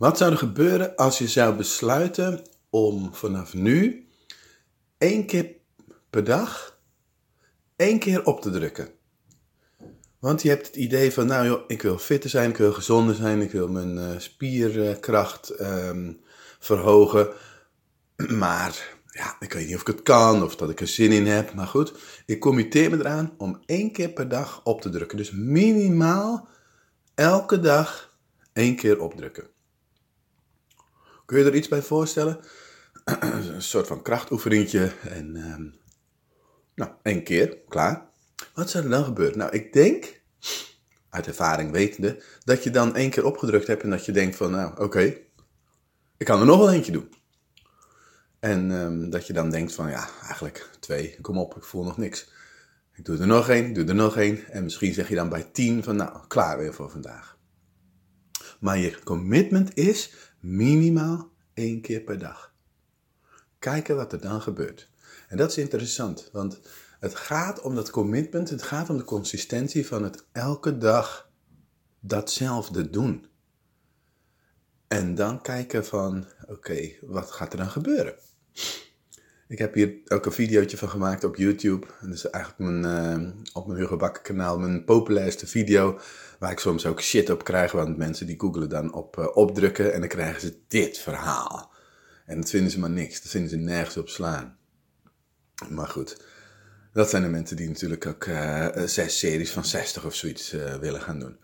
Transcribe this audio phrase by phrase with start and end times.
[0.00, 4.06] Wat zou er gebeuren als je zou besluiten om vanaf nu
[4.98, 5.54] één keer
[6.10, 6.78] per dag
[7.76, 8.88] één keer op te drukken?
[10.18, 13.14] Want je hebt het idee van, nou joh, ik wil fitter zijn, ik wil gezonder
[13.14, 16.12] zijn, ik wil mijn uh, spierkracht ehm,
[16.58, 17.28] verhogen.
[18.42, 21.26] Maar ja, ik weet niet of ik het kan of dat ik er zin in
[21.26, 21.54] heb.
[21.54, 21.92] Maar goed,
[22.26, 25.16] ik committeer me eraan om één keer per dag op te drukken.
[25.16, 26.48] Dus minimaal
[27.14, 28.16] elke dag
[28.52, 29.58] één keer opdrukken.
[31.30, 32.40] Kun je er iets bij voorstellen?
[33.20, 35.68] Een soort van krachtoefeningetje en ehm,
[36.74, 38.10] nou, één keer, klaar.
[38.54, 39.38] Wat zou er dan gebeuren?
[39.38, 40.20] Nou, ik denk,
[41.10, 44.50] uit ervaring wetende, dat je dan één keer opgedrukt hebt en dat je denkt van,
[44.50, 45.16] nou, oké,
[46.16, 47.08] ik kan er nog wel eentje doen.
[48.40, 51.96] En ehm, dat je dan denkt van, ja, eigenlijk twee, kom op, ik voel nog
[51.96, 52.30] niks.
[52.94, 54.48] Ik doe er nog één, doe er nog één.
[54.48, 57.38] En misschien zeg je dan bij tien van, nou, klaar weer voor vandaag.
[58.60, 62.54] Maar je commitment is minimaal één keer per dag.
[63.58, 64.90] Kijken wat er dan gebeurt.
[65.28, 66.60] En dat is interessant, want
[67.00, 71.30] het gaat om dat commitment, het gaat om de consistentie van het elke dag
[72.00, 73.26] datzelfde doen.
[74.88, 78.14] En dan kijken van, oké, wat gaat er dan gebeuren?
[79.50, 81.86] Ik heb hier ook een videootje van gemaakt op YouTube.
[82.00, 86.00] Dat is eigenlijk mijn, uh, op mijn Hugo kanaal mijn populairste video.
[86.38, 89.92] Waar ik soms ook shit op krijg, want mensen die googelen dan op uh, opdrukken
[89.92, 91.72] en dan krijgen ze dit verhaal.
[92.26, 94.58] En dat vinden ze maar niks, dat vinden ze nergens op slaan.
[95.68, 96.24] Maar goed,
[96.92, 101.00] dat zijn de mensen die natuurlijk ook uh, zes series van 60 of zoiets willen
[101.00, 101.38] gaan doen.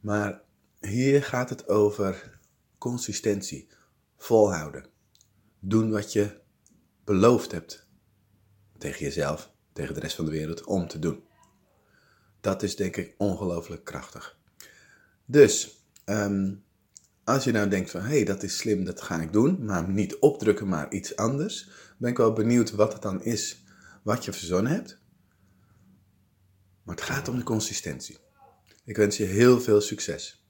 [0.00, 0.40] Maar
[0.80, 2.38] hier gaat het over
[2.78, 3.68] consistentie,
[4.16, 4.86] volhouden.
[5.60, 6.44] Doen wat je
[7.06, 7.86] beloofd hebt
[8.78, 11.24] tegen jezelf, tegen de rest van de wereld, om te doen.
[12.40, 14.38] Dat is denk ik ongelooflijk krachtig.
[15.24, 16.54] Dus, ehm,
[17.24, 19.88] als je nou denkt van, hé, hey, dat is slim, dat ga ik doen, maar
[19.88, 23.64] niet opdrukken, maar iets anders, ben ik wel benieuwd wat het dan is
[24.02, 24.98] wat je verzonnen hebt.
[26.82, 28.18] Maar het gaat om de consistentie.
[28.84, 30.45] Ik wens je heel veel succes.